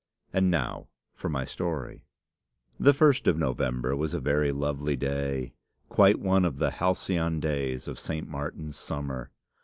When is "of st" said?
7.87-8.27